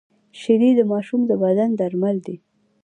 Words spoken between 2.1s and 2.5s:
دي